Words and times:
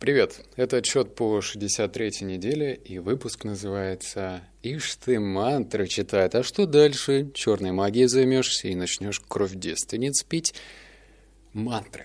Привет, 0.00 0.44
это 0.56 0.78
отчет 0.78 1.14
по 1.14 1.38
63-й 1.38 2.24
неделе, 2.24 2.74
и 2.74 2.98
выпуск 2.98 3.44
называется 3.44 4.42
«Ишь 4.62 4.96
ты 4.96 5.18
мантры 5.18 5.86
читает, 5.86 6.34
а 6.34 6.42
что 6.42 6.66
дальше? 6.66 7.30
Черной 7.32 7.70
магией 7.70 8.06
займешься 8.06 8.68
и 8.68 8.74
начнешь 8.74 9.20
кровь 9.20 9.54
девственниц 9.54 10.24
пить?» 10.24 10.52
Мантры. 11.52 12.04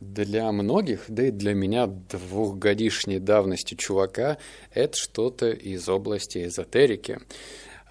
Для 0.00 0.50
многих, 0.52 1.04
да 1.08 1.28
и 1.28 1.30
для 1.30 1.54
меня 1.54 1.86
двухгодишней 1.86 3.20
давности 3.20 3.74
чувака, 3.74 4.36
это 4.72 4.94
что-то 4.96 5.50
из 5.50 5.88
области 5.88 6.44
эзотерики. 6.44 7.20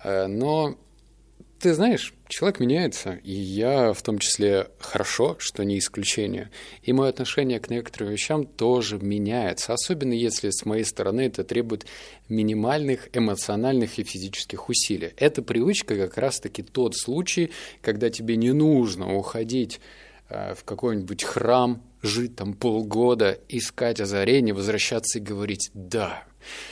Э, 0.03 0.27
но 0.27 0.77
ты 1.64 1.73
знаешь, 1.73 2.14
человек 2.27 2.59
меняется, 2.59 3.21
и 3.23 3.32
я 3.32 3.93
в 3.93 4.02
том 4.02 4.20
числе 4.20 4.68
хорошо, 4.80 5.38
что 5.39 5.63
не 5.63 5.80
исключение. 5.80 6.52
И 6.82 6.91
мое 6.91 7.07
отношение 7.07 7.62
к 7.62 7.70
некоторым 7.70 8.12
вещам 8.12 8.45
тоже 8.45 9.00
меняется, 9.00 9.73
особенно 9.73 10.12
если 10.12 10.49
с 10.49 10.66
моей 10.66 10.84
стороны 10.84 11.21
это 11.21 11.45
требует 11.45 11.85
минимальных 12.27 13.07
эмоциональных 13.13 13.98
и 13.98 14.04
физических 14.04 14.68
усилий. 14.68 15.13
Эта 15.16 15.41
привычка 15.41 15.95
как 15.95 16.18
раз-таки 16.18 16.63
тот 16.63 16.98
случай, 16.98 17.52
когда 17.82 18.09
тебе 18.09 18.35
не 18.35 18.52
нужно 18.52 19.16
уходить 19.16 19.80
в 20.30 20.63
какой-нибудь 20.63 21.23
храм, 21.23 21.82
жить 22.02 22.36
там 22.36 22.54
полгода, 22.54 23.40
искать 23.50 24.00
озарение, 24.02 24.54
возвращаться 24.54 25.20
и 25.20 25.22
говорить 25.22 25.70
«да». 25.73 26.23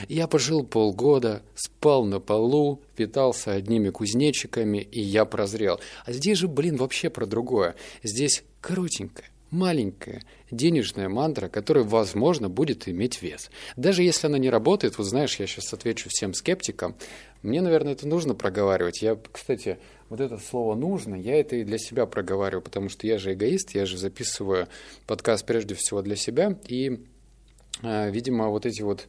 Я 0.10 0.28
пожил 0.28 0.66
полгода, 0.66 1.44
спал 1.56 2.04
на 2.06 2.20
полу, 2.20 2.82
питался 2.96 3.54
одними 3.54 3.90
кузнечиками, 3.90 4.80
и 4.80 5.00
я 5.00 5.26
прозрел. 5.26 5.80
А 6.06 6.12
здесь 6.12 6.40
же, 6.40 6.48
блин, 6.48 6.76
вообще 6.76 7.10
про 7.10 7.26
другое. 7.26 7.76
Здесь 8.04 8.44
коротенькое, 8.60 9.30
маленькая 9.50 10.24
денежная 10.50 11.08
мантра, 11.08 11.48
которая, 11.48 11.84
возможно, 11.84 12.50
будет 12.50 12.88
иметь 12.88 13.22
вес. 13.22 13.50
Даже 13.78 14.04
если 14.04 14.28
она 14.28 14.38
не 14.38 14.50
работает, 14.50 14.98
вот 14.98 15.06
знаешь, 15.06 15.40
я 15.40 15.48
сейчас 15.48 15.74
отвечу 15.74 16.10
всем 16.10 16.34
скептикам, 16.34 16.96
мне, 17.42 17.62
наверное, 17.62 17.94
это 17.94 18.08
нужно 18.08 18.36
проговаривать. 18.36 19.02
Я, 19.02 19.18
кстати, 19.32 19.80
вот 20.12 20.20
это 20.20 20.38
слово 20.38 20.76
«нужно», 20.76 21.16
я 21.16 21.40
это 21.40 21.56
и 21.56 21.64
для 21.64 21.78
себя 21.78 22.06
проговариваю, 22.06 22.62
потому 22.62 22.90
что 22.90 23.08
я 23.08 23.18
же 23.18 23.32
эгоист, 23.32 23.74
я 23.76 23.86
же 23.86 23.98
записываю 23.98 24.68
подкаст 25.08 25.46
прежде 25.46 25.74
всего 25.74 26.02
для 26.02 26.18
себя, 26.18 26.60
и, 26.68 27.06
э, 27.82 28.12
видимо, 28.12 28.50
вот 28.50 28.66
эти 28.66 28.82
вот 28.82 29.08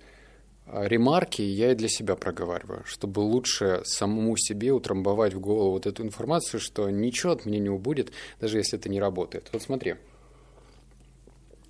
э, 0.67 0.87
ремарки 0.87 1.43
я 1.43 1.73
и 1.73 1.75
для 1.75 1.89
себя 1.89 2.15
проговариваю, 2.15 2.85
чтобы 2.85 3.19
лучше 3.19 3.83
самому 3.85 4.37
себе 4.37 4.71
утрамбовать 4.71 5.35
в 5.35 5.41
голову 5.41 5.73
вот 5.73 5.87
эту 5.87 6.05
информацию, 6.05 6.61
что 6.61 6.89
ничего 6.89 7.33
от 7.33 7.47
меня 7.47 7.59
не 7.59 7.69
убудет, 7.69 8.13
даже 8.41 8.59
если 8.59 8.79
это 8.79 8.89
не 8.89 9.01
работает. 9.01 9.51
Вот 9.53 9.61
смотри, 9.61 9.97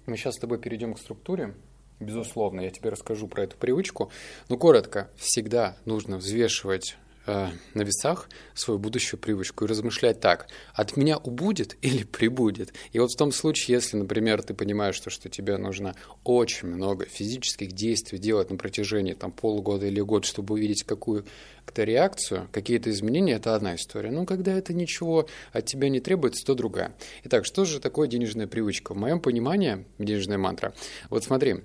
мы 0.05 0.19
сейчас 0.19 0.34
с 0.34 0.41
тобой 0.41 0.58
перейдем 0.58 0.92
к 0.92 0.98
структуре, 0.98 1.55
безусловно, 2.00 2.61
я 2.61 2.70
тебе 2.70 2.91
расскажу 2.91 3.28
про 3.28 3.44
эту 3.44 3.56
привычку, 3.56 4.11
но 4.50 4.58
коротко, 4.58 5.08
всегда 5.17 5.78
нужно 5.86 6.19
взвешивать 6.19 6.98
э, 7.27 7.48
на 7.75 7.83
весах 7.83 8.28
свою 8.55 8.78
будущую 8.78 9.20
привычку 9.20 9.65
и 9.65 9.69
размышлять 9.69 10.20
так, 10.20 10.48
от 10.75 10.97
меня 10.97 11.19
убудет 11.19 11.77
или 11.83 12.05
прибудет. 12.05 12.73
И 12.92 12.98
вот 12.98 13.12
в 13.12 13.17
том 13.17 13.33
случае, 13.33 13.77
если, 13.77 13.97
например, 13.97 14.42
ты 14.42 14.55
понимаешь, 14.55 14.95
что, 14.95 15.11
что 15.11 15.29
тебе 15.29 15.56
нужно 15.56 15.95
очень 16.25 16.69
много 16.69 17.06
физических 17.06 17.73
действий 17.73 18.19
делать 18.19 18.51
на 18.51 18.56
протяжении 18.56 19.14
там, 19.14 19.33
полугода 19.33 19.87
или 19.87 20.01
год, 20.01 20.25
чтобы 20.25 20.55
увидеть 20.55 20.84
какую-то 20.84 21.84
реакцию, 21.84 22.48
какие-то 22.53 22.91
изменения, 22.91 23.34
это 23.34 23.55
одна 23.55 23.75
история. 23.75 24.11
Но 24.11 24.27
когда 24.27 24.53
это 24.53 24.73
ничего 24.73 25.29
от 25.53 25.67
тебя 25.67 25.89
не 25.89 26.01
требуется, 26.01 26.45
то 26.45 26.55
другая. 26.55 26.95
Итак, 27.25 27.45
что 27.45 27.64
же 27.64 27.81
такое 27.81 28.09
денежная 28.09 28.47
привычка? 28.47 28.95
В 28.95 28.97
моем 28.97 29.20
понимании 29.20 29.84
денежная 29.98 30.39
мантра. 30.39 30.75
Вот 31.11 31.25
смотри, 31.25 31.62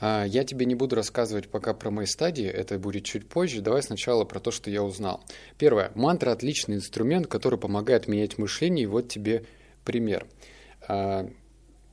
я 0.00 0.44
тебе 0.44 0.66
не 0.66 0.74
буду 0.74 0.94
рассказывать 0.96 1.48
пока 1.48 1.72
про 1.72 1.90
мои 1.90 2.06
стадии, 2.06 2.46
это 2.46 2.78
будет 2.78 3.04
чуть 3.04 3.28
позже. 3.28 3.62
Давай 3.62 3.82
сначала 3.82 4.24
про 4.24 4.40
то, 4.40 4.50
что 4.50 4.70
я 4.70 4.82
узнал. 4.82 5.24
Первое. 5.58 5.90
Мантра– 5.94 6.30
отличный 6.32 6.76
инструмент, 6.76 7.26
который 7.26 7.58
помогает 7.58 8.06
менять 8.06 8.36
мышление. 8.36 8.84
И 8.84 8.86
вот 8.86 9.08
тебе 9.08 9.44
пример. 9.84 10.26
А, 10.86 11.30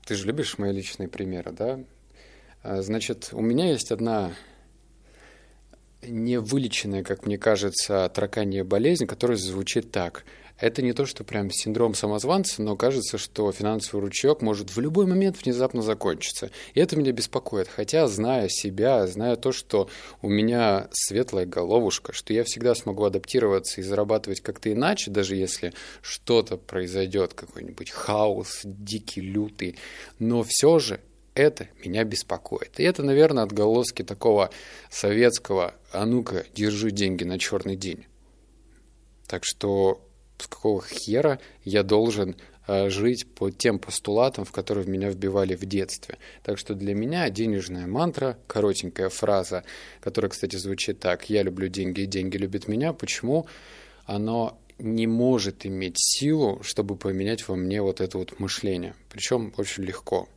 ты 0.06 0.16
же 0.16 0.28
любишь 0.28 0.58
мои 0.58 0.74
личные 0.74 1.08
примеры, 1.08 1.52
да? 1.54 1.80
А, 2.62 2.82
значит, 2.82 3.30
у 3.32 3.42
меня 3.42 3.72
есть 3.72 3.92
одна 3.92 4.34
невылеченная, 6.08 7.04
как 7.04 7.26
мне 7.26 7.38
кажется, 7.38 8.10
тараканья 8.14 8.64
болезнь, 8.64 9.06
которая 9.06 9.38
звучит 9.38 9.92
так– 9.92 10.26
это 10.60 10.82
не 10.82 10.94
то, 10.94 11.06
что 11.06 11.24
прям 11.24 11.52
синдром 11.52 11.96
самозванца, 11.96 12.62
но 12.62 12.76
кажется, 12.76 13.18
что 13.18 13.52
финансовый 13.52 14.02
ручеек 14.02 14.42
может 14.42 14.74
в 14.74 14.80
любой 14.80 15.06
момент 15.06 15.36
внезапно 15.44 15.82
закончиться. 15.82 16.52
И 16.74 16.80
это 16.80 16.96
меня 16.96 17.12
беспокоит. 17.12 17.68
Хотя, 17.68 18.08
зная 18.08 18.48
себя, 18.50 19.06
зная 19.08 19.36
то, 19.36 19.52
что 19.52 19.90
у 20.22 20.30
меня 20.30 20.88
светлая 20.92 21.46
головушка, 21.46 22.14
что 22.14 22.34
я 22.34 22.44
всегда 22.44 22.76
смогу 22.76 23.04
адаптироваться 23.04 23.82
и 23.82 23.84
зарабатывать 23.84 24.42
как-то 24.42 24.72
иначе, 24.72 25.12
даже 25.12 25.36
если 25.36 25.74
что-то 26.02 26.58
произойдет, 26.58 27.34
какой-нибудь 27.34 27.90
хаос, 27.90 28.62
дикий, 28.64 29.22
лютый. 29.22 29.78
Но 30.20 30.44
все 30.44 30.80
же 30.80 31.02
это 31.36 31.68
меня 31.84 32.04
беспокоит. 32.04 32.80
И 32.80 32.84
это, 32.84 33.04
наверное, 33.04 33.44
отголоски 33.44 34.04
такого 34.04 34.50
советского 34.90 35.74
«а 35.92 36.06
ну-ка, 36.06 36.46
держи 36.54 36.92
деньги 36.92 37.24
на 37.24 37.40
черный 37.40 37.76
день». 37.76 38.06
Так 39.28 39.44
что 39.46 40.02
с 40.38 40.48
какого 40.48 40.84
хера 40.84 41.40
я 41.64 41.84
должен 41.84 42.36
э, 42.68 42.90
жить 42.90 43.28
по 43.34 43.50
тем 43.50 43.80
постулатам, 43.80 44.46
в 44.46 44.52
которые 44.52 44.86
меня 44.88 45.10
вбивали 45.10 45.56
в 45.56 45.66
детстве. 45.66 46.18
Так 46.44 46.58
что 46.58 46.76
для 46.76 46.94
меня 46.94 47.30
денежная 47.30 47.88
мантра, 47.88 48.38
коротенькая 48.48 49.10
фраза, 49.10 49.64
которая, 50.02 50.30
кстати, 50.30 50.56
звучит 50.56 51.00
так 51.00 51.30
«Я 51.30 51.44
люблю 51.44 51.68
деньги, 51.68 52.02
и 52.02 52.06
деньги 52.06 52.38
любят 52.38 52.68
меня». 52.68 52.94
Почему? 52.94 53.48
Оно 54.06 54.60
не 54.80 55.08
может 55.08 55.66
иметь 55.66 55.96
силу, 55.98 56.62
чтобы 56.62 56.96
поменять 56.96 57.48
во 57.48 57.56
мне 57.56 57.82
вот 57.82 58.02
это 58.02 58.18
вот 58.18 58.40
мышление. 58.40 58.96
Причем 59.10 59.54
очень 59.58 59.84
легко. 59.84 60.28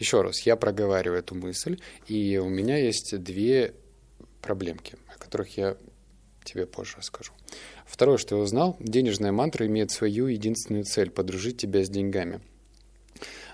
Еще 0.00 0.22
раз, 0.22 0.40
я 0.40 0.56
проговариваю 0.56 1.20
эту 1.20 1.34
мысль, 1.34 1.78
и 2.08 2.38
у 2.38 2.48
меня 2.48 2.78
есть 2.78 3.16
две 3.18 3.74
проблемки, 4.40 4.96
о 5.14 5.18
которых 5.18 5.58
я 5.58 5.76
тебе 6.42 6.66
позже 6.66 6.96
расскажу. 6.96 7.34
Второе, 7.84 8.16
что 8.16 8.36
я 8.36 8.42
узнал, 8.42 8.78
денежная 8.80 9.30
мантра 9.30 9.66
имеет 9.66 9.90
свою 9.90 10.26
единственную 10.26 10.84
цель– 10.84 11.10
подружить 11.10 11.58
тебя 11.58 11.84
с 11.84 11.90
деньгами. 11.90 12.40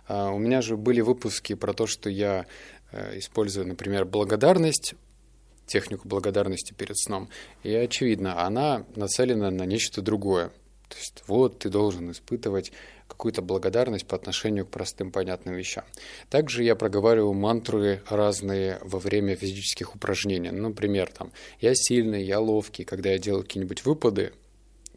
А, 0.07 0.31
у 0.31 0.39
меня 0.39 0.63
же 0.63 0.77
были 0.77 1.01
выпуски 1.01 1.55
про 1.55 1.73
то, 1.73 1.89
что 1.89 2.09
я 2.09 2.47
э, 2.93 3.19
использую, 3.19 3.67
например, 3.67 4.05
благодарность, 4.05 4.95
технику 5.67 6.07
благодарности 6.07 6.75
перед 6.75 6.97
сном. 6.97 7.29
И 7.65 7.75
очевидно, 7.75 8.47
она 8.47 8.87
нацелена 8.95 9.51
на 9.51 9.65
нечто 9.65 10.01
другое. 10.01 10.51
То 10.89 10.97
есть 10.97 11.25
вот 11.27 11.59
ты 11.59 11.71
должен 11.71 12.13
испытывать 12.13 12.71
какую-то 13.09 13.43
благодарность 13.43 14.07
по 14.07 14.17
отношению 14.17 14.67
к 14.67 14.71
простым 14.71 15.13
понятным 15.13 15.55
вещам. 15.55 15.85
Также 16.29 16.65
я 16.65 16.75
проговариваю 16.75 17.33
мантры 17.33 18.03
разные 18.09 18.79
во 18.83 18.99
время 18.99 19.37
физических 19.37 19.95
упражнений. 19.95 20.51
Ну, 20.51 20.69
например, 20.69 21.11
там, 21.11 21.33
я 21.61 21.73
сильный, 21.75 22.25
я 22.25 22.41
ловкий, 22.41 22.85
когда 22.85 23.11
я 23.11 23.19
делаю 23.19 23.43
какие-нибудь 23.43 23.85
выпады, 23.85 24.33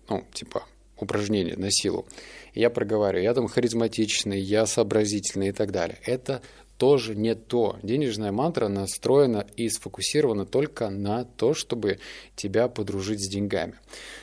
ну, 0.10 0.26
типа 0.34 0.64
упражнения 0.98 1.56
на 1.56 1.72
силу, 1.72 2.06
я 2.54 2.70
проговариваю, 2.70 3.24
я 3.24 3.34
там 3.34 3.48
харизматичный, 3.48 4.40
я 4.40 4.66
сообразительный 4.66 5.50
и 5.50 5.52
так 5.52 5.72
далее. 5.72 5.98
Это 6.06 6.42
тоже 6.80 7.14
не 7.14 7.36
то. 7.36 7.78
Денежная 7.84 8.32
мантра 8.32 8.70
настроена 8.70 9.46
и 9.58 9.70
сфокусирована 9.70 10.46
только 10.46 10.90
на 10.90 11.26
то, 11.26 11.54
чтобы 11.54 12.00
тебя 12.38 12.70
подружить 12.70 13.20
с 13.24 13.30
деньгами. 13.30 13.76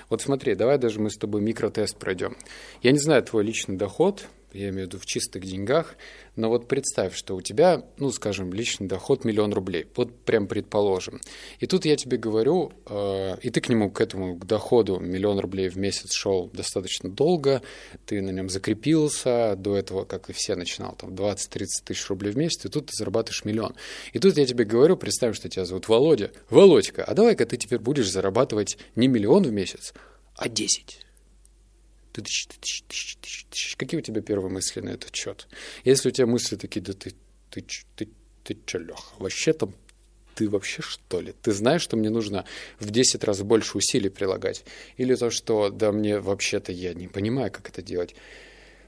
Вот 0.08 0.22
смотри, 0.22 0.54
давай 0.54 0.78
даже 0.78 0.98
мы 0.98 1.10
с 1.10 1.18
тобой 1.18 1.42
микротест 1.42 1.98
пройдем. 1.98 2.34
Я 2.82 2.92
не 2.92 2.98
знаю 2.98 3.22
твой 3.22 3.44
личный 3.44 3.76
доход, 3.76 4.26
я 4.56 4.68
имею 4.70 4.86
в 4.86 4.88
виду 4.88 4.98
в 4.98 5.06
чистых 5.06 5.44
деньгах, 5.44 5.96
но 6.36 6.48
вот 6.48 6.68
представь, 6.68 7.14
что 7.14 7.36
у 7.36 7.40
тебя, 7.40 7.84
ну, 7.98 8.10
скажем, 8.10 8.52
личный 8.52 8.86
доход 8.86 9.24
миллион 9.24 9.52
рублей, 9.52 9.86
вот 9.94 10.14
прям 10.24 10.46
предположим. 10.46 11.20
И 11.60 11.66
тут 11.66 11.84
я 11.84 11.96
тебе 11.96 12.16
говорю, 12.16 12.72
э, 12.86 13.36
и 13.42 13.50
ты 13.50 13.60
к 13.60 13.68
нему, 13.68 13.90
к 13.90 14.00
этому, 14.00 14.36
к 14.36 14.44
доходу 14.46 14.98
миллион 14.98 15.38
рублей 15.38 15.68
в 15.68 15.76
месяц 15.76 16.12
шел 16.12 16.50
достаточно 16.52 17.08
долго, 17.08 17.62
ты 18.04 18.20
на 18.20 18.30
нем 18.30 18.48
закрепился, 18.48 19.54
до 19.56 19.76
этого, 19.76 20.04
как 20.04 20.30
и 20.30 20.32
все, 20.32 20.56
начинал 20.56 20.94
там 20.96 21.10
20-30 21.14 21.66
тысяч 21.84 22.08
рублей 22.08 22.32
в 22.32 22.36
месяц, 22.36 22.64
и 22.64 22.68
тут 22.68 22.86
ты 22.86 22.92
зарабатываешь 22.94 23.44
миллион. 23.44 23.74
И 24.12 24.18
тут 24.18 24.36
я 24.36 24.46
тебе 24.46 24.64
говорю, 24.64 24.96
представь, 24.96 25.36
что 25.36 25.48
тебя 25.48 25.64
зовут 25.64 25.88
Володя. 25.88 26.30
Володька, 26.50 27.04
а 27.04 27.14
давай-ка 27.14 27.46
ты 27.46 27.56
теперь 27.56 27.78
будешь 27.78 28.10
зарабатывать 28.10 28.78
не 28.94 29.08
миллион 29.08 29.44
в 29.44 29.52
месяц, 29.52 29.94
а 30.36 30.48
10 30.48 31.05
Какие 33.76 34.00
у 34.00 34.02
тебя 34.02 34.20
первые 34.20 34.50
мысли 34.50 34.80
на 34.80 34.90
этот 34.90 35.14
счет? 35.14 35.46
Если 35.84 36.08
у 36.08 36.12
тебя 36.12 36.26
мысли 36.26 36.56
такие, 36.56 36.80
да 36.80 36.92
ты, 36.92 37.14
ты, 37.50 37.64
ты, 37.96 38.08
ты, 38.44 38.56
чё, 38.66 38.78
Леха, 38.78 39.14
вообще 39.18 39.52
там 39.52 39.74
ты 40.36 40.48
вообще 40.50 40.82
что 40.82 41.20
ли? 41.20 41.32
Ты 41.42 41.52
знаешь, 41.52 41.80
что 41.80 41.96
мне 41.96 42.10
нужно 42.10 42.44
в 42.78 42.90
10 42.90 43.24
раз 43.24 43.42
больше 43.42 43.78
усилий 43.78 44.10
прилагать? 44.10 44.64
Или 44.98 45.14
то, 45.14 45.30
что 45.30 45.70
да 45.70 45.92
мне 45.92 46.20
вообще-то 46.20 46.72
я 46.72 46.92
не 46.92 47.08
понимаю, 47.08 47.50
как 47.50 47.68
это 47.70 47.80
делать? 47.82 48.14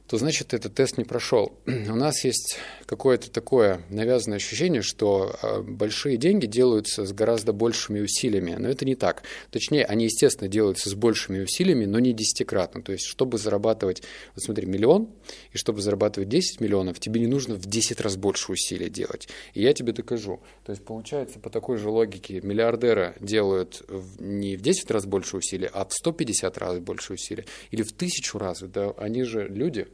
То 0.08 0.16
значит 0.16 0.54
этот 0.54 0.74
тест 0.74 0.96
не 0.96 1.04
прошел. 1.04 1.52
У 1.66 1.94
нас 1.94 2.24
есть 2.24 2.56
какое-то 2.86 3.30
такое 3.30 3.82
навязанное 3.90 4.38
ощущение, 4.38 4.80
что 4.80 5.36
а, 5.42 5.60
большие 5.60 6.16
деньги 6.16 6.46
делаются 6.46 7.04
с 7.04 7.12
гораздо 7.12 7.52
большими 7.52 8.00
усилиями, 8.00 8.56
но 8.58 8.68
это 8.68 8.86
не 8.86 8.94
так. 8.94 9.22
Точнее, 9.50 9.84
они, 9.84 10.06
естественно, 10.06 10.48
делаются 10.48 10.88
с 10.88 10.94
большими 10.94 11.40
усилиями, 11.40 11.84
но 11.84 11.98
не 11.98 12.14
десятикратно. 12.14 12.82
То 12.82 12.92
есть, 12.92 13.04
чтобы 13.04 13.36
зарабатывать, 13.36 14.02
вот 14.34 14.42
смотри, 14.42 14.66
миллион, 14.66 15.10
и 15.52 15.58
чтобы 15.58 15.82
зарабатывать 15.82 16.30
10 16.30 16.62
миллионов, 16.62 16.98
тебе 17.00 17.20
не 17.20 17.26
нужно 17.26 17.56
в 17.56 17.66
10 17.66 18.00
раз 18.00 18.16
больше 18.16 18.52
усилий 18.52 18.88
делать. 18.88 19.28
И 19.52 19.60
я 19.60 19.74
тебе 19.74 19.92
докажу. 19.92 20.40
То 20.64 20.72
есть, 20.72 20.84
получается, 20.86 21.38
по 21.38 21.50
такой 21.50 21.76
же 21.76 21.90
логике, 21.90 22.40
миллиардеры 22.40 23.14
делают 23.20 23.82
не 24.18 24.56
в 24.56 24.62
10 24.62 24.90
раз 24.90 25.04
больше 25.04 25.36
усилий, 25.36 25.68
а 25.70 25.84
в 25.84 25.92
150 25.92 26.56
раз 26.56 26.78
больше 26.78 27.12
усилий. 27.12 27.44
Или 27.70 27.82
в 27.82 27.92
тысячу 27.92 28.38
раз. 28.38 28.60
Да, 28.60 28.92
они 28.96 29.24
же 29.24 29.46
люди, 29.48 29.86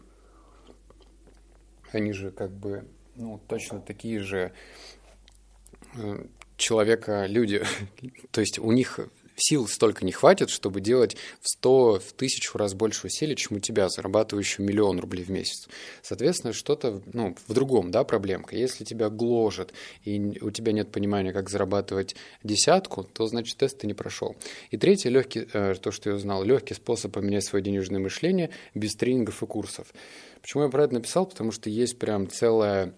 они 1.92 2.12
же 2.12 2.30
как 2.30 2.50
бы 2.50 2.88
ну, 3.16 3.40
точно 3.46 3.80
такие 3.80 4.20
же 4.20 4.52
э, 5.94 6.26
человека 6.56 7.26
люди. 7.26 7.62
То 8.30 8.40
есть 8.40 8.58
у 8.58 8.72
них 8.72 9.00
сил 9.36 9.66
столько 9.68 10.04
не 10.04 10.12
хватит, 10.12 10.50
чтобы 10.50 10.80
делать 10.80 11.16
в 11.40 11.48
сто, 11.48 11.98
в 11.98 12.12
тысячу 12.12 12.58
раз 12.58 12.74
больше 12.74 13.06
усилий, 13.06 13.36
чем 13.36 13.56
у 13.56 13.60
тебя, 13.60 13.88
зарабатывающего 13.88 14.64
миллион 14.64 15.00
рублей 15.00 15.24
в 15.24 15.30
месяц. 15.30 15.68
Соответственно, 16.02 16.52
что-то 16.52 17.02
ну, 17.12 17.36
в 17.46 17.52
другом, 17.52 17.90
да, 17.90 18.04
проблемка. 18.04 18.56
Если 18.56 18.84
тебя 18.84 19.10
гложет, 19.10 19.72
и 20.04 20.38
у 20.40 20.50
тебя 20.50 20.72
нет 20.72 20.90
понимания, 20.90 21.32
как 21.32 21.50
зарабатывать 21.50 22.16
десятку, 22.42 23.04
то, 23.04 23.26
значит, 23.26 23.56
тест 23.56 23.78
ты 23.78 23.86
не 23.86 23.94
прошел. 23.94 24.36
И 24.70 24.76
третье, 24.76 25.10
легкий, 25.10 25.46
э, 25.52 25.74
то, 25.74 25.90
что 25.90 26.10
я 26.10 26.16
узнал, 26.16 26.44
легкий 26.44 26.74
способ 26.74 27.12
поменять 27.12 27.44
свое 27.44 27.62
денежное 27.64 28.00
мышление 28.00 28.50
без 28.74 28.94
тренингов 28.94 29.42
и 29.42 29.46
курсов. 29.46 29.92
Почему 30.40 30.64
я 30.64 30.68
про 30.68 30.84
это 30.84 30.94
написал? 30.94 31.26
Потому 31.26 31.52
что 31.52 31.70
есть 31.70 31.98
прям 31.98 32.28
целая 32.28 32.94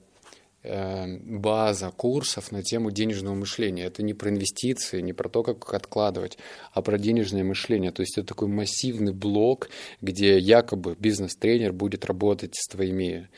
база 1.24 1.90
курсов 1.90 2.52
на 2.52 2.62
тему 2.62 2.90
денежного 2.90 3.34
мышления. 3.34 3.84
Это 3.84 4.02
не 4.02 4.14
про 4.14 4.30
инвестиции, 4.30 5.00
не 5.00 5.12
про 5.12 5.28
то, 5.28 5.42
как 5.42 5.72
откладывать, 5.74 6.38
а 6.72 6.82
про 6.82 6.98
денежное 6.98 7.44
мышление. 7.44 7.92
То 7.92 8.00
есть 8.00 8.18
это 8.18 8.28
такой 8.28 8.48
массивный 8.48 9.12
блок, 9.12 9.68
где 10.00 10.38
якобы 10.38 10.96
бизнес-тренер 10.98 11.72
будет 11.72 12.04
работать 12.04 12.54
с 12.54 12.68
твоими 12.68 13.28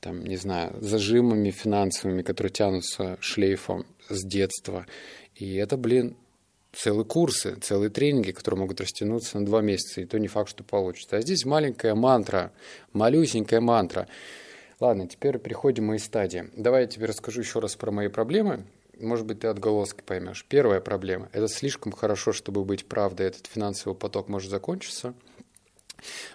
там, 0.00 0.24
не 0.24 0.36
знаю, 0.36 0.76
зажимами 0.80 1.50
финансовыми, 1.50 2.22
которые 2.22 2.52
тянутся 2.52 3.18
шлейфом 3.20 3.84
с 4.08 4.24
детства. 4.26 4.86
И 5.34 5.54
это, 5.56 5.76
блин, 5.76 6.16
целые 6.72 7.04
курсы, 7.04 7.56
целые 7.56 7.90
тренинги, 7.90 8.32
которые 8.32 8.60
могут 8.60 8.80
растянуться 8.80 9.38
на 9.38 9.46
два 9.46 9.60
месяца, 9.60 10.00
и 10.00 10.06
то 10.06 10.18
не 10.18 10.28
факт, 10.28 10.50
что 10.50 10.64
получится. 10.64 11.16
А 11.16 11.20
здесь 11.20 11.44
маленькая 11.44 11.94
мантра, 11.94 12.52
малюсенькая 12.92 13.60
мантра. 13.60 14.08
Ладно, 14.80 15.06
теперь 15.06 15.38
переходим 15.38 15.84
к 15.84 15.88
моей 15.88 16.00
стадии. 16.00 16.48
Давай 16.56 16.82
я 16.82 16.86
тебе 16.86 17.04
расскажу 17.04 17.42
еще 17.42 17.58
раз 17.58 17.76
про 17.76 17.90
мои 17.90 18.08
проблемы. 18.08 18.64
Может 18.98 19.26
быть, 19.26 19.40
ты 19.40 19.48
отголоски 19.48 20.00
поймешь. 20.00 20.46
Первая 20.48 20.80
проблема– 20.80 21.28
это 21.32 21.48
слишком 21.48 21.92
хорошо, 21.92 22.32
чтобы 22.32 22.64
быть 22.64 22.86
правдой. 22.86 23.26
Этот 23.26 23.46
финансовый 23.46 23.94
поток 23.94 24.28
может 24.28 24.50
закончиться. 24.50 25.12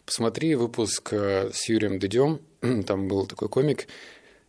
Посмотри 0.05 0.53
выпуск 0.53 1.13
э, 1.13 1.49
с 1.51 1.67
Юрием 1.67 1.97
Дудем. 1.97 2.39
Там 2.85 3.07
был 3.07 3.25
такой 3.25 3.49
комик 3.49 3.87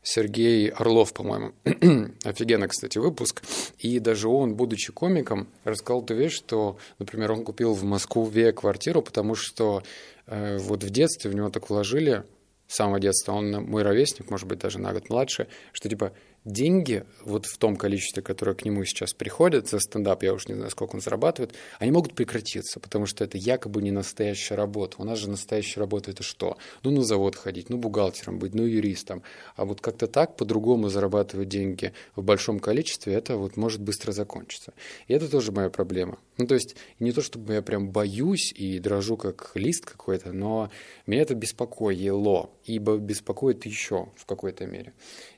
Сергей 0.02 0.68
Орлов, 0.68 1.14
по-моему. 1.14 1.52
Офигенно, 2.24 2.68
кстати, 2.68 2.98
выпуск. 2.98 3.42
И 3.78 3.98
даже 3.98 4.28
он, 4.28 4.56
будучи 4.56 4.92
комиком, 4.92 5.48
рассказал 5.64 6.02
ту 6.02 6.14
вещь, 6.14 6.34
что, 6.36 6.76
например, 6.98 7.32
он 7.32 7.44
купил 7.44 7.72
в 7.72 7.84
Москве 7.84 8.52
квартиру, 8.52 9.00
потому 9.00 9.34
что 9.34 9.82
э, 10.26 10.58
вот 10.58 10.84
в 10.84 10.90
детстве 10.90 11.30
в 11.30 11.34
него 11.34 11.48
так 11.48 11.70
вложили, 11.70 12.24
с 12.66 12.74
самого 12.74 13.00
детства, 13.00 13.32
он 13.32 13.52
мой 13.64 13.82
ровесник, 13.82 14.30
может 14.30 14.46
быть, 14.46 14.58
даже 14.58 14.78
на 14.78 14.92
год 14.92 15.08
младше, 15.08 15.48
что 15.72 15.88
типа 15.88 16.12
деньги 16.46 17.04
вот 17.24 17.44
в 17.44 17.58
том 17.58 17.76
количестве, 17.76 18.22
которое 18.22 18.54
к 18.54 18.64
нему 18.64 18.84
сейчас 18.84 19.12
приходит 19.12 19.68
за 19.68 19.80
стендап, 19.80 20.22
я 20.22 20.32
уж 20.32 20.48
не 20.48 20.54
знаю, 20.54 20.70
сколько 20.70 20.94
он 20.94 21.02
зарабатывает, 21.02 21.54
они 21.78 21.90
могут 21.90 22.14
прекратиться, 22.14 22.80
потому 22.80 23.04
что 23.06 23.24
это 23.24 23.36
якобы 23.36 23.82
не 23.82 23.90
настоящая 23.90 24.54
работа. 24.54 24.96
У 24.98 25.04
нас 25.04 25.18
же 25.18 25.28
настоящая 25.28 25.80
работа 25.80 26.12
это 26.12 26.22
что? 26.22 26.56
Ну, 26.84 26.92
на 26.92 27.02
завод 27.02 27.34
ходить, 27.34 27.68
ну, 27.68 27.76
бухгалтером 27.76 28.38
быть, 28.38 28.54
ну, 28.54 28.64
юристом. 28.64 29.22
А 29.56 29.64
вот 29.64 29.80
как-то 29.80 30.06
так 30.06 30.36
по-другому 30.36 30.88
зарабатывать 30.88 31.48
деньги 31.48 31.92
в 32.14 32.22
большом 32.22 32.60
количестве, 32.60 33.12
это 33.14 33.36
вот 33.36 33.56
может 33.56 33.80
быстро 33.80 34.12
закончиться. 34.12 34.72
И 35.08 35.14
это 35.14 35.28
тоже 35.28 35.50
моя 35.50 35.68
проблема. 35.68 36.18
Ну, 36.38 36.46
то 36.46 36.54
есть 36.54 36.76
не 37.00 37.12
то, 37.12 37.22
чтобы 37.22 37.54
я 37.54 37.62
прям 37.62 37.90
боюсь 37.90 38.52
и 38.52 38.78
дрожу 38.78 39.16
как 39.16 39.50
лист 39.54 39.84
какой-то, 39.84 40.32
но 40.32 40.70
меня 41.06 41.22
это 41.22 41.34
беспокоило, 41.34 42.50
ибо 42.64 42.98
беспокоит 42.98 43.66
еще 43.66 44.08
в 44.16 44.26
какой-то 44.26 44.66
мере. 44.66 44.92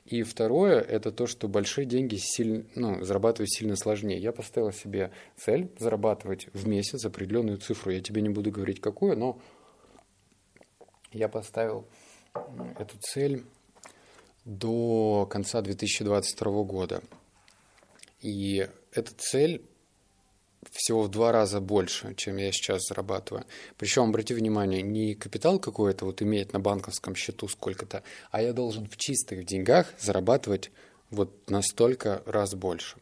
И 0.09 0.23
второе– 0.23 0.81
это 0.89 1.11
то, 1.11 1.27
что 1.27 1.47
большие 1.47 1.85
деньги 1.85 2.15
сильно, 2.15 2.65
ну, 2.73 3.03
зарабатывать 3.03 3.53
сильно 3.53 3.75
сложнее. 3.75 4.17
Я 4.17 4.31
поставил 4.31 4.71
себе 4.71 5.11
цель 5.37 5.71
зарабатывать 5.77 6.47
в 6.51 6.67
месяц 6.67 7.05
определенную 7.05 7.59
цифру. 7.59 7.91
Я 7.91 8.01
тебе 8.01 8.23
не 8.23 8.29
буду 8.29 8.49
говорить, 8.49 8.81
какую, 8.81 9.15
но 9.15 9.39
я 11.11 11.29
поставил 11.29 11.85
эту 12.79 12.97
цель 12.99 13.43
до 14.45 15.27
конца 15.29 15.61
2022 15.61 16.63
года. 16.63 17.03
И 18.21 18.67
эта 18.91 19.11
цель 19.15 19.61
всего 20.71 21.03
в 21.03 21.09
два 21.09 21.31
раза 21.31 21.59
больше, 21.61 22.13
чем 22.15 22.37
я 22.37 22.51
сейчас 22.51 22.87
зарабатываю. 22.87 23.45
Причем, 23.77 24.03
обрати 24.03 24.33
внимание, 24.33 24.81
не 24.81 25.15
капитал 25.15 25.59
какой-то 25.59 26.05
вот 26.05 26.21
иметь 26.21 26.53
на 26.53 26.59
банковском 26.59 27.15
счету 27.15 27.47
сколько-то, 27.47 28.03
а 28.31 28.41
я 28.41 28.53
должен 28.53 28.87
в 28.87 28.97
чистых 28.97 29.45
деньгах 29.45 29.93
зарабатывать 29.99 30.71
вот 31.09 31.49
настолько 31.49 32.21
раз 32.25 32.53
больше. 32.53 32.97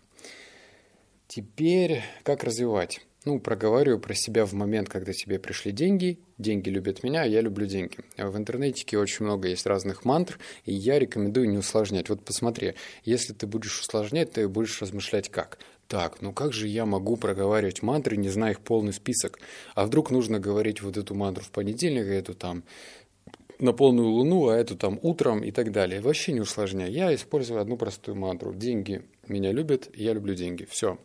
Теперь 1.27 2.04
как 2.24 2.44
развивать? 2.44 3.01
Ну, 3.27 3.41
проговариваю 3.41 4.00
про 4.00 4.13
себя 4.13 4.45
в 4.45 4.53
момент, 4.53 4.88
когда 4.88 5.12
тебе 5.12 5.38
пришли 5.38 5.74
деньги. 5.74 6.18
Деньги 6.38 6.69
любят 6.69 7.03
меня, 7.03 7.24
а 7.24 7.25
я 7.25 7.41
люблю 7.41 7.68
деньги. 7.68 7.97
В 8.18 8.38
интернете 8.38 8.97
очень 8.97 9.25
много 9.25 9.50
есть 9.50 9.65
разных 9.65 10.06
мантр, 10.06 10.39
и 10.63 10.74
я 10.74 10.97
рекомендую 10.97 11.50
не 11.50 11.57
усложнять. 11.57 12.07
Вот 12.07 12.24
посмотри, 12.24 12.75
если 13.03 13.33
ты 13.33 13.45
будешь 13.45 13.81
усложнять, 13.81 14.31
ты 14.31 14.47
будешь 14.47 14.81
размышлять 14.81 15.27
как? 15.27 15.59
так, 15.89 16.21
ну 16.21 16.31
как 16.31 16.53
же 16.53 16.69
я 16.69 16.85
могу 16.85 17.18
проговаривать 17.18 17.81
мантры, 17.81 18.15
не 18.15 18.29
зная 18.29 18.51
их 18.51 18.62
полный 18.62 18.94
список? 18.94 19.39
А 19.75 19.85
вдруг 19.85 20.09
нужно 20.09 20.39
говорить 20.39 20.81
вот 20.81 20.95
эту 20.95 21.13
мантру 21.13 21.44
в 21.44 21.51
понедельник, 21.51 22.06
а 22.06 22.13
эту 22.13 22.33
там 22.33 22.63
на 23.59 23.74
полную 23.74 24.07
луну, 24.07 24.47
а 24.47 24.56
эту 24.56 24.77
там 24.77 25.00
утром 25.01 25.44
и 25.44 25.51
так 25.51 25.74
далее. 25.74 26.00
Вообще 26.00 26.31
не 26.31 26.39
усложняй. 26.39 26.91
Я 26.91 27.13
использую 27.13 27.59
одну 27.59 27.75
простую 27.75 28.15
мантру. 28.15 28.53
Деньги 28.53 29.01
меня 29.27 29.51
любят, 29.51 29.89
я 29.93 30.13
люблю 30.13 30.34
деньги. 30.34 30.65
Все. 30.69 30.98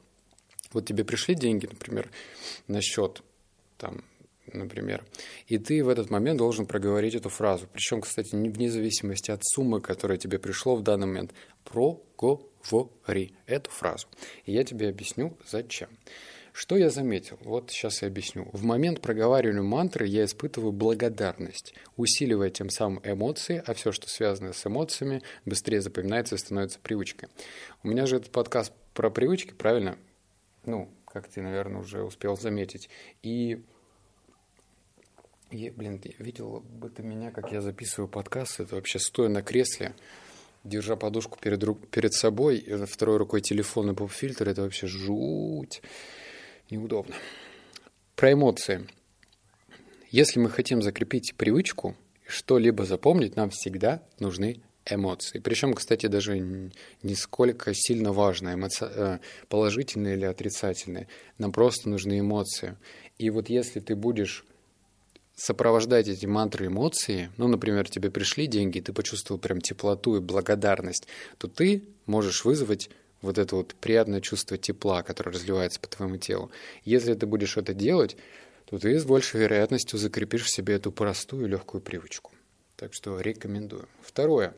Вот 0.72 0.86
тебе 0.86 1.04
пришли 1.04 1.34
деньги, 1.34 1.66
например, 1.66 2.10
на 2.68 2.80
счет, 2.80 3.22
там, 3.78 4.04
например, 4.52 5.04
и 5.46 5.58
ты 5.58 5.82
в 5.84 5.88
этот 5.88 6.10
момент 6.10 6.38
должен 6.38 6.66
проговорить 6.66 7.14
эту 7.14 7.28
фразу. 7.28 7.68
Причем, 7.72 8.00
кстати, 8.00 8.34
вне 8.34 8.70
зависимости 8.70 9.30
от 9.30 9.42
суммы, 9.44 9.80
которая 9.80 10.18
тебе 10.18 10.38
пришло 10.38 10.76
в 10.76 10.82
данный 10.82 11.06
момент. 11.06 11.32
Проговори 11.64 13.34
эту 13.46 13.70
фразу. 13.70 14.06
И 14.44 14.52
я 14.52 14.64
тебе 14.64 14.88
объясню, 14.88 15.36
зачем. 15.46 15.88
Что 16.52 16.76
я 16.76 16.90
заметил? 16.90 17.38
Вот 17.44 17.70
сейчас 17.70 18.02
я 18.02 18.08
объясню. 18.08 18.46
В 18.52 18.62
момент 18.62 19.00
проговаривания 19.00 19.62
мантры 19.62 20.06
я 20.06 20.24
испытываю 20.24 20.70
благодарность, 20.70 21.72
усиливая 21.96 22.50
тем 22.50 22.68
самым 22.68 23.00
эмоции, 23.04 23.62
а 23.66 23.72
все, 23.72 23.90
что 23.90 24.06
связано 24.06 24.52
с 24.52 24.66
эмоциями, 24.66 25.22
быстрее 25.46 25.80
запоминается 25.80 26.34
и 26.34 26.38
становится 26.38 26.78
привычкой. 26.78 27.30
У 27.82 27.88
меня 27.88 28.04
же 28.04 28.16
этот 28.16 28.30
подкаст 28.30 28.72
про 28.92 29.08
привычки, 29.08 29.52
правильно? 29.52 29.96
Ну, 30.64 30.88
как 31.06 31.28
ты, 31.28 31.42
наверное, 31.42 31.80
уже 31.80 32.02
успел 32.02 32.36
заметить. 32.36 32.88
И 33.22 33.62
и, 35.52 35.68
блин, 35.68 36.00
видел 36.18 36.60
бы 36.60 36.88
ты 36.88 37.02
меня, 37.02 37.30
как 37.30 37.52
я 37.52 37.60
записываю 37.60 38.08
подкаст, 38.08 38.60
это 38.60 38.74
вообще 38.74 38.98
стоя 38.98 39.28
на 39.28 39.42
кресле, 39.42 39.94
держа 40.64 40.96
подушку 40.96 41.38
перед, 41.38 41.62
рук, 41.62 41.86
перед 41.88 42.14
собой, 42.14 42.56
и 42.56 42.74
второй 42.86 43.18
рукой 43.18 43.42
телефон 43.42 43.90
и 43.90 43.94
поп-фильтр, 43.94 44.48
это 44.48 44.62
вообще 44.62 44.86
жуть. 44.86 45.82
Неудобно. 46.70 47.14
Про 48.16 48.32
эмоции. 48.32 48.88
Если 50.10 50.40
мы 50.40 50.48
хотим 50.48 50.80
закрепить 50.80 51.34
привычку, 51.36 51.96
что-либо 52.26 52.86
запомнить, 52.86 53.36
нам 53.36 53.50
всегда 53.50 54.02
нужны 54.20 54.62
эмоции. 54.86 55.38
Причем, 55.38 55.74
кстати, 55.74 56.06
даже 56.06 56.38
не 56.38 57.14
сколько 57.14 57.72
сильно 57.74 58.12
важно, 58.12 58.54
эмоци... 58.54 58.84
Э, 58.84 59.18
положительные 59.48 60.16
или 60.16 60.24
отрицательные. 60.24 61.08
Нам 61.38 61.52
просто 61.52 61.88
нужны 61.88 62.20
эмоции. 62.20 62.76
И 63.18 63.30
вот 63.30 63.48
если 63.48 63.80
ты 63.80 63.94
будешь 63.94 64.44
сопровождать 65.34 66.08
эти 66.08 66.26
мантры 66.26 66.66
эмоции, 66.66 67.30
ну, 67.36 67.48
например, 67.48 67.88
тебе 67.88 68.10
пришли 68.10 68.46
деньги, 68.46 68.80
ты 68.80 68.92
почувствовал 68.92 69.40
прям 69.40 69.60
теплоту 69.60 70.16
и 70.16 70.20
благодарность, 70.20 71.06
то 71.38 71.48
ты 71.48 71.84
можешь 72.06 72.44
вызвать 72.44 72.90
вот 73.22 73.38
это 73.38 73.56
вот 73.56 73.74
приятное 73.76 74.20
чувство 74.20 74.58
тепла, 74.58 75.02
которое 75.02 75.30
разливается 75.30 75.80
по 75.80 75.88
твоему 75.88 76.16
телу. 76.16 76.50
Если 76.84 77.14
ты 77.14 77.26
будешь 77.26 77.56
это 77.56 77.72
делать, 77.72 78.16
то 78.66 78.78
ты 78.78 78.98
с 78.98 79.04
большей 79.04 79.40
вероятностью 79.40 79.98
закрепишь 79.98 80.44
в 80.44 80.50
себе 80.54 80.74
эту 80.74 80.90
простую 80.92 81.46
легкую 81.46 81.80
привычку. 81.80 82.32
Так 82.82 82.94
что 82.94 83.20
рекомендую. 83.20 83.88
Второе. 84.00 84.56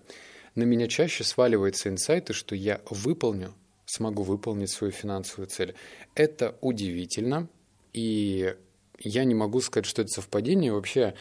На 0.55 0.63
меня 0.63 0.89
чаще 0.89 1.25
сваливаются 1.25 1.91
инсайты, 1.91 2.33
что 2.33 2.55
я 2.55 2.81
выполню, 2.89 3.53
смогу 3.85 4.23
выполнить 4.23 4.71
свою 4.71 4.95
финансовую 4.95 5.47
цель. 5.47 5.75
Это 6.15 6.57
удивительно, 6.63 7.51
и 7.93 8.55
я 8.99 9.25
не 9.25 9.35
могу 9.35 9.61
сказать, 9.61 9.85
что 9.85 10.01
это 10.01 10.11
совпадение. 10.11 10.73
Вообще 10.73 11.13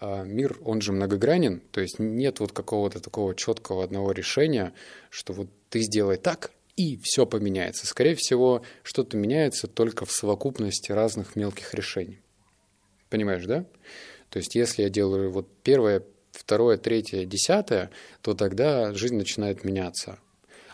а, 0.00 0.22
мир, 0.22 0.58
он 0.62 0.82
же 0.82 0.92
многогранен, 0.92 1.62
то 1.70 1.80
есть 1.80 1.98
нет 1.98 2.40
вот 2.40 2.52
какого-то 2.52 3.00
такого 3.00 3.34
четкого 3.34 3.82
одного 3.82 4.12
решения, 4.12 4.74
что 5.08 5.32
вот 5.32 5.48
ты 5.70 5.80
сделай 5.80 6.18
так, 6.18 6.50
и 6.76 7.00
все 7.02 7.24
поменяется. 7.24 7.86
Скорее 7.86 8.16
всего, 8.16 8.60
что-то 8.82 9.16
меняется 9.16 9.66
только 9.66 10.04
в 10.04 10.12
совокупности 10.12 10.92
разных 10.92 11.36
мелких 11.36 11.72
решений. 11.72 12.20
Понимаешь, 13.08 13.46
да? 13.46 13.64
То 14.28 14.36
есть 14.36 14.54
если 14.54 14.82
я 14.82 14.90
делаю 14.90 15.30
вот 15.30 15.48
первое, 15.62 16.04
второе, 16.32 16.76
третье, 16.76 17.24
десятое, 17.24 17.90
то 18.22 18.34
тогда 18.34 18.92
жизнь 18.94 19.16
начинает 19.16 19.64
меняться. 19.64 20.18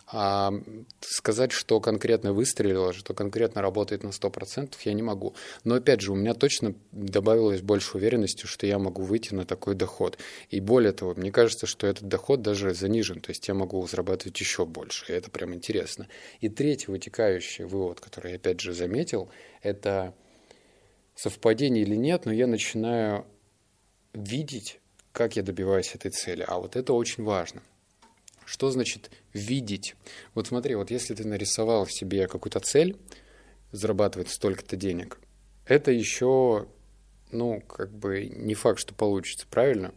А 0.09 0.53
сказать, 1.01 1.51
что 1.51 1.81
конкретно 1.81 2.33
выстрелило, 2.33 2.93
что 2.93 3.13
конкретно 3.13 3.61
работает 3.61 4.05
на 4.05 4.11
100%, 4.11 4.75
я 4.85 4.93
не 4.93 5.03
могу. 5.03 5.35
Но 5.65 5.75
опять 5.75 6.01
же, 6.01 6.13
у 6.13 6.15
меня 6.15 6.33
точно 6.35 6.77
добавилось 6.93 7.61
больше 7.61 7.97
уверенности, 7.97 8.47
что 8.47 8.69
я 8.69 8.79
могу 8.79 9.03
выйти 9.03 9.35
на 9.35 9.45
такой 9.45 9.75
доход. 9.75 10.17
И 10.49 10.61
более 10.61 10.93
того, 10.93 11.15
мне 11.17 11.33
кажется, 11.33 11.67
что 11.67 11.89
этот 11.89 12.07
доход 12.07 12.41
даже 12.41 12.73
занижен, 12.73 13.21
то 13.21 13.31
есть 13.31 13.49
я 13.49 13.55
могу 13.55 13.85
зарабатывать 13.85 14.39
еще 14.39 14.65
больше, 14.65 15.13
и 15.13 15.17
это 15.17 15.29
прям 15.29 15.55
интересно. 15.55 16.07
И 16.41 16.49
третий 16.49 16.93
вытекающий 16.93 17.65
вывод, 17.65 17.99
который 17.99 18.31
я 18.31 18.37
опять 18.37 18.61
же 18.61 18.75
заметил, 18.75 19.29
это 19.61 20.15
совпадение 21.17 21.83
или 21.83 21.97
нет, 21.97 22.27
но 22.27 22.33
я 22.33 22.47
начинаю 22.47 23.27
видеть, 24.13 24.79
как 25.16 25.37
я 25.37 25.42
добиваюсь 25.42 25.94
этой 25.94 26.11
цели. 26.11 26.44
А 26.46 26.58
вот 26.58 26.76
это 26.76 26.92
очень 26.92 27.25
важно– 27.25 27.62
что 28.46 28.70
значит 28.70 29.11
видеть? 29.35 29.96
Вот 30.35 30.46
смотри, 30.46 30.76
вот 30.76 30.90
если 30.90 31.14
ты 31.14 31.26
нарисовал 31.26 31.87
себе 31.88 32.28
какую-то 32.28 32.61
цель, 32.61 32.96
зарабатывать 33.73 34.30
столько-то 34.30 34.76
денег, 34.76 35.18
это 35.66 35.90
еще, 35.90 36.66
ну, 37.32 37.61
как 37.61 37.90
бы 37.90 38.26
не 38.26 38.54
факт, 38.54 38.78
что 38.78 38.94
получится, 38.94 39.46
правильно? 39.50 39.92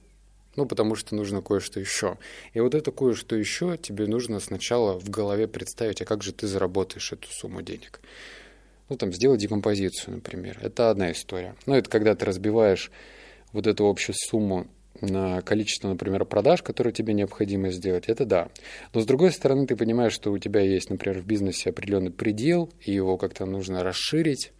Ну, 0.55 0.65
потому 0.65 0.95
что 0.95 1.15
нужно 1.15 1.43
кое-что 1.43 1.79
еще. 1.79 2.17
И 2.53 2.59
вот 2.59 2.73
это 2.73 2.91
кое-что 2.91 3.35
еще 3.35 3.77
тебе 3.77 4.07
нужно 4.07 4.39
сначала 4.39 4.99
в 4.99 5.09
голове 5.09 5.47
представить, 5.47 6.01
а 6.01 6.05
как 6.05 6.23
же 6.23 6.33
ты 6.33 6.47
заработаешь 6.47 7.13
эту 7.13 7.27
сумму 7.29 7.61
денег. 7.61 8.01
Ну, 8.89 8.97
там, 8.97 9.13
сделать 9.13 9.39
декомпозицию, 9.39 10.15
например. 10.15 10.57
Это 10.59 10.89
одна 10.89 11.11
история. 11.11 11.55
Ну, 11.67 11.75
это 11.75 11.87
когда 11.87 12.15
ты 12.15 12.25
разбиваешь 12.25 12.91
вот 13.53 13.67
эту 13.67 13.87
общую 13.87 14.15
сумму 14.17 14.67
на 15.01 15.41
количество, 15.41 15.87
например, 15.87 16.25
продаж, 16.25 16.61
которые 16.61 16.93
тебе 16.93 17.13
необходимо 17.13 17.71
сделать, 17.71 18.05
это 18.07 18.25
да. 18.25 18.49
Но 18.93 19.01
с 19.01 19.05
другой 19.05 19.31
стороны, 19.31 19.65
ты 19.65 19.75
понимаешь, 19.75 20.13
что 20.13 20.31
у 20.31 20.37
тебя 20.37 20.61
есть, 20.61 20.89
например, 20.89 21.19
в 21.19 21.25
бизнесе 21.25 21.69
определенный 21.69 22.11
предел, 22.11 22.69
и 22.81 22.91
его 22.91 23.17
как-то 23.17 23.45
нужно 23.45 23.83
расширить. 23.83 24.51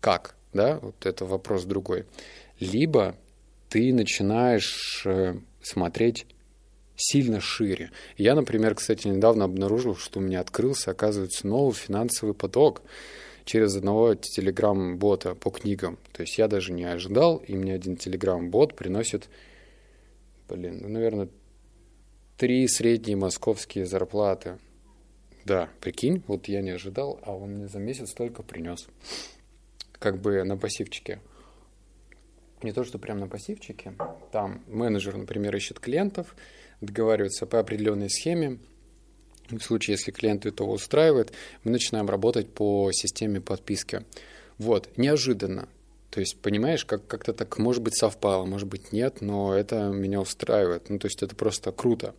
Как? 0.00 0.36
Да, 0.52 0.78
вот 0.80 1.04
это 1.04 1.24
вопрос 1.24 1.64
другой. 1.64 2.04
Либо 2.60 3.16
ты 3.68 3.92
начинаешь 3.92 5.02
э, 5.04 5.34
смотреть 5.60 6.26
сильно 6.96 7.40
шире. 7.40 7.90
Я, 8.16 8.34
например, 8.34 8.76
кстати, 8.76 9.08
недавно 9.08 9.46
обнаружил, 9.46 9.96
что 9.96 10.20
у 10.20 10.22
меня 10.22 10.40
открылся, 10.40 10.92
оказывается, 10.92 11.46
новый 11.46 11.74
финансовый 11.74 12.34
поток 12.34 12.82
через 13.44 13.76
одного 13.76 14.14
телеграм-бота 14.14 15.34
по 15.34 15.50
книгам. 15.50 15.98
То 16.12 16.22
есть 16.22 16.38
я 16.38 16.48
даже 16.48 16.72
не 16.72 16.84
ожидал, 16.84 17.38
и 17.38 17.56
мне 17.56 17.74
один 17.74 17.96
телеграм-бот 17.96 18.74
приносит 18.76 19.28
блин, 20.48 20.78
ну, 20.82 20.88
наверное, 20.88 21.28
три 22.36 22.66
средние 22.68 23.16
московские 23.16 23.86
зарплаты. 23.86 24.58
Да, 25.44 25.68
прикинь, 25.80 26.22
вот 26.26 26.48
я 26.48 26.62
не 26.62 26.70
ожидал, 26.70 27.20
а 27.22 27.36
он 27.36 27.54
мне 27.54 27.68
за 27.68 27.78
месяц 27.78 28.10
столько 28.10 28.42
принес. 28.42 28.86
Как 29.92 30.20
бы 30.20 30.42
на 30.42 30.56
пассивчике. 30.56 31.20
Не 32.62 32.72
то, 32.72 32.82
что 32.84 32.98
прям 32.98 33.18
на 33.18 33.28
пассивчике. 33.28 33.94
Там 34.32 34.64
менеджер, 34.68 35.16
например, 35.16 35.54
ищет 35.54 35.80
клиентов, 35.80 36.34
договаривается 36.80 37.46
по 37.46 37.60
определенной 37.60 38.08
схеме. 38.08 38.58
В 39.50 39.60
случае, 39.60 39.96
если 39.96 40.12
клиенту 40.12 40.48
это 40.48 40.64
устраивает, 40.64 41.32
мы 41.62 41.72
начинаем 41.72 42.08
работать 42.08 42.52
по 42.52 42.90
системе 42.92 43.42
подписки. 43.42 44.04
Вот, 44.56 44.96
неожиданно. 44.96 45.68
То 46.14 46.20
есть, 46.20 46.36
понимаешь, 46.40 46.84
как- 46.84 47.08
как-то 47.08 47.32
так, 47.32 47.58
может 47.58 47.82
быть, 47.82 47.96
совпало, 47.96 48.44
может 48.44 48.68
быть, 48.68 48.92
нет, 48.92 49.20
но 49.20 49.52
это 49.52 49.88
меня 49.88 50.20
устраивает. 50.20 50.88
Ну, 50.88 51.00
то 51.00 51.08
есть, 51.08 51.24
это 51.24 51.34
просто 51.34 51.72
круто. 51.72 52.14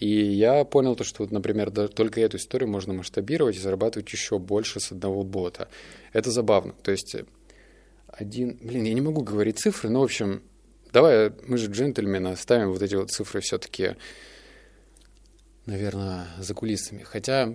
И 0.00 0.08
я 0.08 0.64
понял 0.64 0.96
то, 0.96 1.04
что, 1.04 1.22
вот, 1.22 1.30
например, 1.30 1.70
да, 1.70 1.86
только 1.86 2.20
эту 2.20 2.38
историю 2.38 2.68
можно 2.68 2.92
масштабировать 2.92 3.54
и 3.54 3.60
зарабатывать 3.60 4.12
еще 4.12 4.40
больше 4.40 4.80
с 4.80 4.90
одного 4.90 5.22
бота. 5.22 5.68
Это 6.12 6.32
забавно. 6.32 6.74
То 6.82 6.90
есть, 6.90 7.14
один... 8.08 8.58
Блин, 8.60 8.82
я 8.82 8.94
не 8.94 9.00
могу 9.00 9.22
говорить 9.22 9.60
цифры, 9.60 9.90
но, 9.90 10.00
в 10.00 10.04
общем, 10.06 10.42
давай, 10.92 11.30
мы 11.46 11.56
же 11.56 11.70
джентльмены, 11.70 12.32
оставим 12.32 12.72
вот 12.72 12.82
эти 12.82 12.96
вот 12.96 13.12
цифры 13.12 13.40
все-таки, 13.42 13.94
наверное, 15.66 16.28
за 16.38 16.54
кулисами. 16.54 17.02
Хотя 17.02 17.52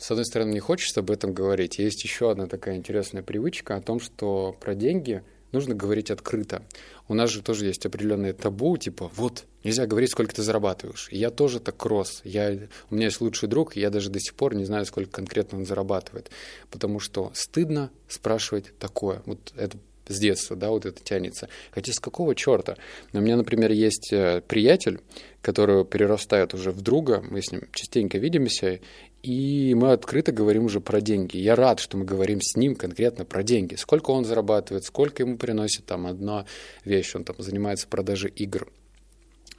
с 0.00 0.10
одной 0.10 0.24
стороны, 0.24 0.52
не 0.52 0.60
хочется 0.60 1.00
об 1.00 1.10
этом 1.10 1.32
говорить. 1.32 1.78
Есть 1.78 2.04
еще 2.04 2.30
одна 2.30 2.46
такая 2.46 2.76
интересная 2.76 3.22
привычка 3.22 3.76
о 3.76 3.80
том, 3.80 3.98
что 3.98 4.56
про 4.60 4.74
деньги 4.74 5.22
нужно 5.50 5.74
говорить 5.74 6.10
открыто. 6.10 6.62
У 7.08 7.14
нас 7.14 7.30
же 7.30 7.42
тоже 7.42 7.66
есть 7.66 7.84
определенное 7.84 8.32
табу, 8.32 8.76
типа, 8.76 9.10
вот, 9.16 9.44
нельзя 9.64 9.86
говорить, 9.86 10.10
сколько 10.10 10.34
ты 10.34 10.42
зарабатываешь. 10.42 11.08
Я 11.10 11.30
тоже 11.30 11.58
так 11.58 11.84
рос. 11.84 12.20
Я, 12.24 12.68
у 12.90 12.94
меня 12.94 13.06
есть 13.06 13.20
лучший 13.20 13.48
друг, 13.48 13.76
и 13.76 13.80
я 13.80 13.90
даже 13.90 14.10
до 14.10 14.20
сих 14.20 14.34
пор 14.34 14.54
не 14.54 14.64
знаю, 14.64 14.84
сколько 14.86 15.10
конкретно 15.10 15.58
он 15.58 15.66
зарабатывает. 15.66 16.30
Потому 16.70 17.00
что 17.00 17.32
стыдно 17.34 17.90
спрашивать 18.08 18.78
такое. 18.78 19.22
Вот 19.26 19.52
это 19.56 19.78
с 20.08 20.18
детства, 20.18 20.56
да, 20.56 20.70
вот 20.70 20.86
это 20.86 21.02
тянется. 21.02 21.48
Хотя 21.70 21.92
с 21.92 22.00
какого 22.00 22.34
черта? 22.34 22.76
У 23.12 23.20
меня, 23.20 23.36
например, 23.36 23.72
есть 23.72 24.12
э, 24.12 24.42
приятель, 24.46 25.00
который 25.42 25.84
перерастает 25.84 26.54
уже 26.54 26.70
в 26.70 26.80
друга, 26.80 27.22
мы 27.28 27.42
с 27.42 27.52
ним 27.52 27.62
частенько 27.72 28.18
видимся, 28.18 28.80
и 29.22 29.74
мы 29.74 29.92
открыто 29.92 30.32
говорим 30.32 30.64
уже 30.64 30.80
про 30.80 31.00
деньги. 31.00 31.38
Я 31.38 31.56
рад, 31.56 31.80
что 31.80 31.96
мы 31.96 32.04
говорим 32.04 32.40
с 32.40 32.56
ним 32.56 32.76
конкретно 32.76 33.24
про 33.24 33.42
деньги. 33.42 33.74
Сколько 33.74 34.10
он 34.10 34.24
зарабатывает, 34.24 34.84
сколько 34.84 35.22
ему 35.22 35.36
приносит 35.36 35.86
там 35.86 36.06
одна 36.06 36.46
вещь. 36.84 37.14
Он 37.14 37.24
там 37.24 37.36
занимается 37.38 37.88
продажей 37.88 38.30
игр 38.30 38.68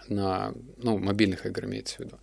на, 0.07 0.53
ну, 0.77 0.97
мобильных 0.97 1.45
игр 1.45 1.65
имеется 1.65 1.97
в 1.97 1.99
виду. 1.99 2.17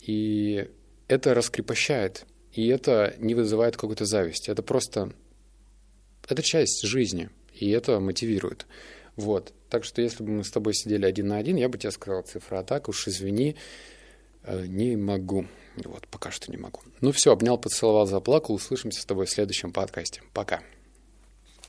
И 0.00 0.68
это 1.08 1.34
раскрепощает, 1.34 2.26
и 2.52 2.66
это 2.68 3.14
не 3.18 3.34
вызывает 3.34 3.76
какой-то 3.76 4.04
зависти. 4.04 4.50
Это 4.50 4.62
просто, 4.62 5.12
это 6.28 6.42
часть 6.42 6.84
жизни, 6.86 7.30
и 7.58 7.70
это 7.70 8.00
мотивирует. 8.00 8.66
Вот. 9.16 9.52
Так 9.68 9.84
что 9.84 10.00
если 10.00 10.22
бы 10.22 10.30
мы 10.30 10.44
с 10.44 10.50
тобой 10.50 10.74
сидели 10.74 11.04
один 11.04 11.28
на 11.28 11.36
один, 11.36 11.56
я 11.56 11.68
бы 11.68 11.76
тебе 11.76 11.90
сказал 11.90 12.22
цифру, 12.22 12.58
а 12.58 12.62
так 12.62 12.88
уж 12.88 13.08
извини, 13.08 13.56
э, 14.44 14.66
не 14.66 14.96
могу. 14.96 15.46
Вот, 15.84 16.08
пока 16.08 16.30
что 16.30 16.50
не 16.50 16.56
могу. 16.56 16.80
Ну 17.00 17.12
все, 17.12 17.32
обнял, 17.32 17.58
поцеловал, 17.58 18.06
заплакал. 18.06 18.54
Услышимся 18.54 19.02
с 19.02 19.04
тобой 19.04 19.26
в 19.26 19.30
следующем 19.30 19.72
подкасте. 19.72 20.22
Пока. 20.32 20.62